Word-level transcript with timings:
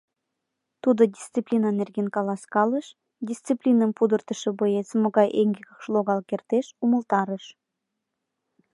Тудо 0.81 1.01
дисциплина 1.15 1.69
нерген 1.81 2.07
каласкалыш, 2.15 2.87
дисциплиным 3.29 3.91
пудыртышо 3.97 4.49
боец 4.59 4.87
могай 5.03 5.29
эҥгекыш 5.41 5.85
логал 5.93 6.19
кертеш— 6.29 6.65
умылтарыш. 6.83 7.45